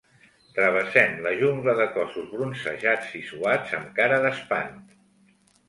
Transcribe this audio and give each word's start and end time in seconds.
Travessem 0.53 1.13
la 1.25 1.33
jungla 1.41 1.75
de 1.81 1.87
cossos 1.99 2.33
bronzejats 2.33 3.13
i 3.21 3.23
suats 3.29 3.79
amb 3.81 3.95
cara 4.01 4.21
d'espant. 4.27 4.77